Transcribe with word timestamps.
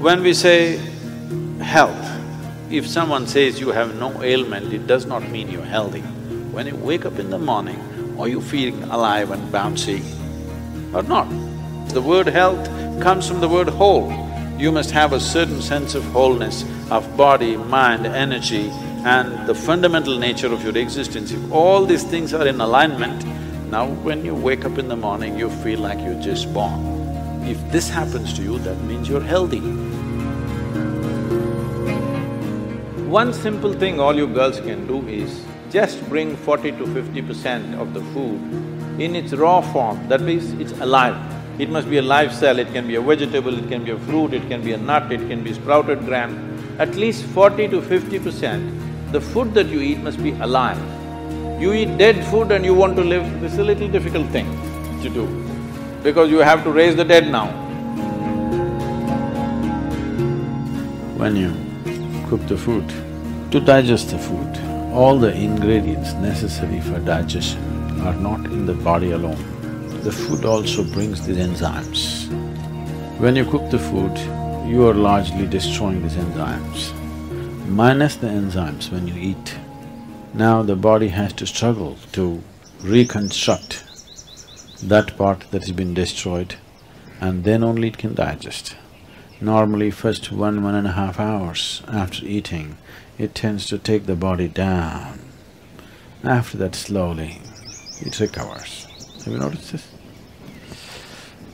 When 0.00 0.22
we 0.22 0.32
say 0.32 0.76
health, 1.60 2.08
if 2.70 2.86
someone 2.86 3.26
says 3.26 3.58
you 3.58 3.70
have 3.70 3.96
no 3.96 4.22
ailment, 4.22 4.72
it 4.72 4.86
does 4.86 5.06
not 5.06 5.28
mean 5.28 5.50
you're 5.50 5.64
healthy. 5.64 6.02
When 6.52 6.68
you 6.68 6.76
wake 6.76 7.04
up 7.04 7.18
in 7.18 7.30
the 7.30 7.38
morning, 7.38 7.80
are 8.16 8.28
you 8.28 8.40
feeling 8.40 8.80
alive 8.84 9.32
and 9.32 9.52
bouncy 9.52 10.04
or 10.94 11.02
not? 11.02 11.28
The 11.88 12.00
word 12.00 12.28
health 12.28 12.64
comes 13.00 13.26
from 13.26 13.40
the 13.40 13.48
word 13.48 13.68
whole. 13.68 14.12
You 14.56 14.70
must 14.70 14.92
have 14.92 15.12
a 15.12 15.18
certain 15.18 15.60
sense 15.60 15.96
of 15.96 16.04
wholeness 16.04 16.64
of 16.92 17.16
body, 17.16 17.56
mind, 17.56 18.06
energy 18.06 18.70
and 19.04 19.48
the 19.48 19.54
fundamental 19.54 20.16
nature 20.16 20.52
of 20.52 20.62
your 20.62 20.78
existence. 20.78 21.32
If 21.32 21.50
all 21.50 21.84
these 21.84 22.04
things 22.04 22.32
are 22.34 22.46
in 22.46 22.60
alignment, 22.60 23.24
now 23.68 23.88
when 23.88 24.24
you 24.24 24.36
wake 24.36 24.64
up 24.64 24.78
in 24.78 24.86
the 24.86 24.96
morning, 24.96 25.36
you 25.36 25.50
feel 25.50 25.80
like 25.80 25.98
you're 25.98 26.22
just 26.22 26.54
born. 26.54 26.97
If 27.44 27.72
this 27.72 27.88
happens 27.88 28.32
to 28.34 28.42
you, 28.42 28.58
that 28.60 28.80
means 28.82 29.08
you're 29.08 29.20
healthy. 29.20 29.60
One 33.08 33.32
simple 33.32 33.72
thing 33.72 34.00
all 34.00 34.14
you 34.14 34.26
girls 34.26 34.60
can 34.60 34.86
do 34.86 35.06
is 35.08 35.42
just 35.70 36.06
bring 36.08 36.36
forty 36.36 36.72
to 36.72 36.86
fifty 36.94 37.22
percent 37.22 37.74
of 37.74 37.94
the 37.94 38.00
food 38.12 38.40
in 39.00 39.14
its 39.14 39.32
raw 39.32 39.60
form, 39.60 40.08
that 40.08 40.20
means 40.20 40.52
it's 40.54 40.72
alive. 40.80 41.16
It 41.60 41.70
must 41.70 41.88
be 41.88 41.98
a 41.98 42.02
live 42.02 42.32
cell, 42.34 42.58
it 42.58 42.72
can 42.72 42.86
be 42.86 42.96
a 42.96 43.00
vegetable, 43.00 43.56
it 43.56 43.68
can 43.68 43.84
be 43.84 43.90
a 43.92 43.98
fruit, 43.98 44.34
it 44.34 44.46
can 44.48 44.62
be 44.62 44.72
a 44.72 44.76
nut, 44.76 45.10
it 45.10 45.26
can 45.28 45.42
be 45.42 45.52
sprouted 45.54 46.04
gram. 46.04 46.36
At 46.78 46.94
least 46.94 47.24
forty 47.24 47.66
to 47.68 47.80
fifty 47.82 48.18
percent, 48.18 48.62
the 49.12 49.20
food 49.20 49.54
that 49.54 49.66
you 49.66 49.80
eat 49.80 49.98
must 49.98 50.22
be 50.22 50.32
alive. 50.32 50.80
You 51.60 51.72
eat 51.72 51.96
dead 51.98 52.24
food 52.26 52.52
and 52.52 52.64
you 52.64 52.74
want 52.74 52.94
to 52.96 53.02
live, 53.02 53.40
this 53.40 53.54
is 53.54 53.58
a 53.58 53.64
little 53.64 53.88
difficult 53.88 54.28
thing 54.28 54.46
to 55.02 55.08
do, 55.08 55.26
because 56.02 56.30
you 56.30 56.38
have 56.38 56.62
to 56.64 56.70
raise 56.70 56.96
the 56.96 57.04
dead 57.04 57.30
now. 57.30 57.48
When 61.16 61.34
you 61.36 61.52
cook 62.28 62.46
the 62.46 62.56
food, 62.56 62.88
to 63.50 63.60
digest 63.60 64.10
the 64.10 64.18
food, 64.18 64.56
all 64.92 65.18
the 65.18 65.34
ingredients 65.34 66.12
necessary 66.14 66.80
for 66.80 66.98
digestion 67.00 68.00
are 68.02 68.14
not 68.14 68.44
in 68.46 68.66
the 68.66 68.74
body 68.74 69.10
alone. 69.12 69.42
The 70.02 70.12
food 70.12 70.44
also 70.44 70.84
brings 70.84 71.26
these 71.26 71.38
enzymes. 71.38 72.28
When 73.18 73.34
you 73.34 73.44
cook 73.44 73.70
the 73.70 73.78
food, 73.78 74.16
you 74.68 74.86
are 74.86 74.94
largely 74.94 75.46
destroying 75.46 76.02
these 76.02 76.14
enzymes. 76.14 76.94
Minus 77.66 78.16
the 78.16 78.28
enzymes 78.28 78.92
when 78.92 79.08
you 79.08 79.14
eat, 79.14 79.56
now 80.34 80.62
the 80.62 80.76
body 80.76 81.08
has 81.08 81.32
to 81.34 81.46
struggle 81.46 81.96
to 82.12 82.42
reconstruct 82.82 83.84
that 84.82 85.16
part 85.16 85.50
that 85.50 85.62
has 85.62 85.72
been 85.72 85.94
destroyed 85.94 86.56
and 87.20 87.44
then 87.44 87.64
only 87.64 87.88
it 87.88 87.98
can 87.98 88.14
digest. 88.14 88.76
Normally 89.40 89.90
first 89.90 90.32
one, 90.32 90.62
one 90.62 90.74
and 90.74 90.86
a 90.86 90.92
half 90.92 91.20
hours 91.20 91.82
after 91.88 92.24
eating, 92.24 92.76
it 93.18 93.34
tends 93.34 93.66
to 93.66 93.78
take 93.78 94.06
the 94.06 94.16
body 94.16 94.48
down. 94.48 95.20
After 96.24 96.56
that 96.58 96.74
slowly, 96.74 97.40
it 98.00 98.18
recovers. 98.18 98.86
Have 99.24 99.32
you 99.32 99.38
noticed 99.38 99.72
this? 99.72 99.88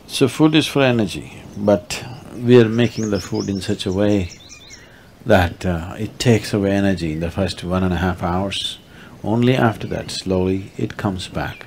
So 0.06 0.28
food 0.28 0.54
is 0.54 0.66
for 0.66 0.82
energy, 0.82 1.42
but 1.56 2.04
we 2.36 2.60
are 2.60 2.68
making 2.68 3.10
the 3.10 3.20
food 3.20 3.48
in 3.48 3.60
such 3.60 3.86
a 3.86 3.92
way 3.92 4.30
that 5.26 5.64
uh, 5.64 5.94
it 5.98 6.18
takes 6.18 6.52
away 6.52 6.72
energy 6.72 7.12
in 7.12 7.20
the 7.20 7.30
first 7.30 7.64
one 7.64 7.82
and 7.82 7.92
a 7.92 7.98
half 7.98 8.22
hours. 8.22 8.78
Only 9.22 9.56
after 9.56 9.86
that, 9.88 10.10
slowly, 10.10 10.72
it 10.76 10.96
comes 10.96 11.28
back. 11.28 11.66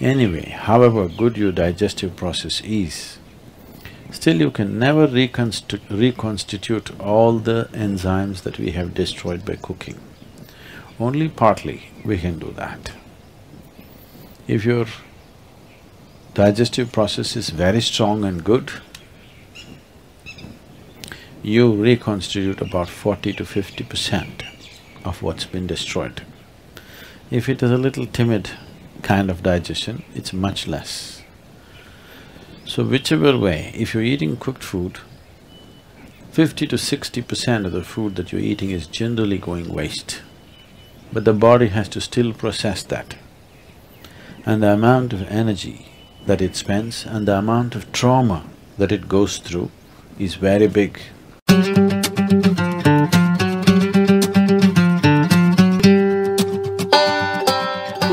Anyway, 0.00 0.50
however 0.50 1.08
good 1.08 1.36
your 1.36 1.52
digestive 1.52 2.16
process 2.16 2.60
is, 2.62 3.18
still 4.10 4.40
you 4.40 4.50
can 4.50 4.78
never 4.78 5.06
reconstitu 5.06 5.78
reconstitute 5.88 6.90
all 7.00 7.38
the 7.38 7.68
enzymes 7.72 8.42
that 8.42 8.58
we 8.58 8.72
have 8.72 8.92
destroyed 8.92 9.44
by 9.44 9.56
cooking. 9.56 9.98
Only 10.98 11.28
partly 11.28 11.84
we 12.04 12.18
can 12.18 12.38
do 12.38 12.50
that. 12.52 12.92
If 14.46 14.64
your 14.64 14.86
digestive 16.34 16.92
process 16.92 17.36
is 17.36 17.50
very 17.50 17.80
strong 17.80 18.24
and 18.24 18.44
good, 18.44 18.72
you 21.42 21.72
reconstitute 21.72 22.60
about 22.60 22.88
forty 22.88 23.32
to 23.32 23.44
fifty 23.44 23.84
percent 23.84 24.42
of 25.04 25.22
what's 25.22 25.44
been 25.44 25.66
destroyed. 25.66 26.22
If 27.30 27.48
it 27.48 27.62
is 27.62 27.70
a 27.70 27.78
little 27.78 28.06
timid 28.06 28.50
kind 29.04 29.30
of 29.30 29.44
digestion, 29.44 30.02
it's 30.16 30.32
much 30.32 30.66
less. 30.66 31.22
So 32.66 32.82
whichever 32.82 33.38
way, 33.38 33.70
if 33.74 33.94
you're 33.94 34.02
eating 34.02 34.36
cooked 34.36 34.64
food, 34.64 34.98
fifty 36.32 36.66
to 36.66 36.76
sixty 36.76 37.22
percent 37.22 37.66
of 37.66 37.72
the 37.72 37.84
food 37.84 38.16
that 38.16 38.32
you're 38.32 38.50
eating 38.52 38.70
is 38.70 38.88
generally 38.88 39.38
going 39.38 39.72
waste. 39.72 40.22
But 41.12 41.24
the 41.24 41.32
body 41.32 41.68
has 41.68 41.88
to 41.90 42.00
still 42.00 42.32
process 42.32 42.82
that 42.84 43.14
and 44.46 44.62
the 44.62 44.72
amount 44.72 45.12
of 45.12 45.22
energy 45.28 45.86
that 46.26 46.42
it 46.42 46.56
spends 46.56 47.06
and 47.06 47.26
the 47.26 47.38
amount 47.38 47.74
of 47.74 47.90
trauma 47.92 48.44
that 48.78 48.92
it 48.92 49.08
goes 49.08 49.38
through 49.38 49.70
is 50.18 50.34
very 50.34 50.66
big. 50.66 51.00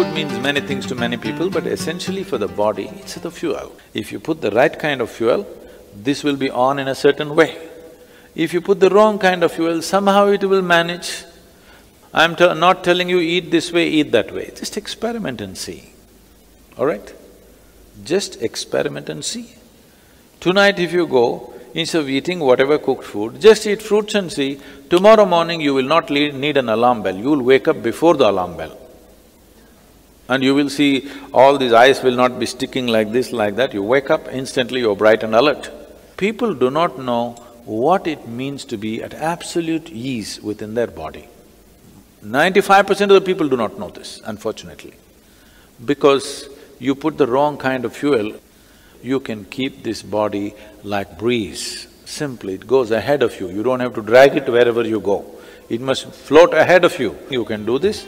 Food 0.01 0.16
means 0.16 0.39
many 0.39 0.62
things 0.62 0.88
to 0.88 0.95
many 0.95 1.16
people, 1.16 1.51
but 1.51 1.67
essentially 1.67 2.23
for 2.23 2.39
the 2.39 2.47
body, 2.47 2.88
it's 2.95 3.13
the 3.16 3.29
fuel. 3.29 3.72
If 3.94 4.12
you 4.12 4.19
put 4.19 4.41
the 4.41 4.50
right 4.50 4.79
kind 4.79 5.00
of 5.00 5.12
fuel, 5.12 5.45
this 5.95 6.23
will 6.23 6.38
be 6.38 6.50
on 6.50 6.79
in 6.79 6.88
a 6.88 6.95
certain 6.95 7.35
way. 7.35 7.69
If 8.34 8.51
you 8.51 8.61
put 8.61 8.79
the 8.79 8.90
wrong 8.90 9.19
kind 9.19 9.44
of 9.44 9.51
fuel, 9.51 9.84
somehow 9.84 10.25
it 10.29 10.44
will 10.44 10.63
manage. 10.63 11.23
I'm 12.16 12.35
not 12.59 12.84
telling 12.84 13.09
you 13.09 13.19
eat 13.19 13.51
this 13.51 13.72
way, 13.72 13.90
eat 13.90 14.11
that 14.13 14.34
way, 14.34 14.51
just 14.56 14.75
experiment 14.75 15.40
and 15.40 15.56
see 15.56 15.91
all 16.79 16.88
right? 16.88 17.13
Just 18.03 18.41
experiment 18.41 19.07
and 19.07 19.23
see. 19.23 19.53
Tonight 20.40 20.79
if 20.79 20.94
you 20.94 21.06
go, 21.06 21.53
instead 21.75 22.01
of 22.01 22.09
eating 22.09 22.40
whatever 22.40 22.79
cooked 22.79 23.03
food, 23.03 23.40
just 23.40 23.67
eat 23.67 23.84
fruits 23.84 24.16
and 24.16 24.31
see, 24.31 24.59
tomorrow 24.90 25.25
morning 25.25 25.61
you 25.61 25.75
will 25.75 25.85
not 25.85 26.09
need 26.09 26.57
an 26.57 26.69
alarm 26.69 27.03
bell, 27.03 27.16
you 27.16 27.29
will 27.29 27.44
wake 27.44 27.67
up 27.67 27.84
before 27.84 28.16
the 28.16 28.28
alarm 28.28 28.57
bell. 28.57 28.75
And 30.31 30.44
you 30.46 30.56
will 30.56 30.69
see 30.69 31.12
all 31.34 31.58
these 31.58 31.74
eyes 31.74 32.02
will 32.02 32.16
not 32.16 32.40
be 32.40 32.46
sticking 32.46 32.88
like 32.88 33.12
this, 33.12 33.31
like 33.34 33.58
that, 33.58 33.74
you 33.74 33.84
wake 33.84 34.09
up, 34.09 34.30
instantly 34.31 34.80
you're 34.80 34.96
bright 34.96 35.24
and 35.24 35.36
alert. 35.36 35.69
People 36.16 36.53
do 36.53 36.69
not 36.72 36.97
know 36.97 37.31
what 37.66 38.08
it 38.08 38.28
means 38.28 38.64
to 38.66 38.78
be 38.78 39.03
at 39.03 39.14
absolute 39.14 39.90
ease 39.90 40.41
within 40.41 40.74
their 40.74 40.88
body. 40.88 41.28
Ninety-five 42.22 42.88
percent 42.88 43.12
of 43.12 43.16
the 43.20 43.25
people 43.30 43.50
do 43.50 43.58
not 43.58 43.78
know 43.78 43.90
this, 43.90 44.22
unfortunately, 44.24 44.94
because 45.84 46.47
you 46.80 46.96
put 46.96 47.18
the 47.18 47.28
wrong 47.28 47.58
kind 47.58 47.84
of 47.84 47.96
fuel, 47.96 48.34
you 49.03 49.20
can 49.20 49.44
keep 49.46 49.84
this 49.84 50.02
body 50.02 50.53
like 50.84 51.18
breeze. 51.20 51.88
Simply, 52.06 52.53
it 52.53 52.68
goes 52.68 52.91
ahead 52.91 53.22
of 53.22 53.40
you, 53.40 53.50
you 53.50 53.64
don't 53.64 53.81
have 53.81 53.96
to 53.96 54.02
drag 54.02 54.38
it 54.38 54.47
wherever 54.47 54.84
you 54.84 55.02
go. 55.02 55.25
It 55.70 55.81
must 55.81 56.08
float 56.08 56.53
ahead 56.53 56.86
of 56.86 57.00
you. 57.00 57.18
You 57.30 57.44
can 57.46 57.66
do 57.66 57.80
this 57.80 58.06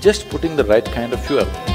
just 0.00 0.28
putting 0.30 0.56
the 0.56 0.64
right 0.64 0.84
kind 0.84 1.12
of 1.12 1.24
fuel. 1.26 1.69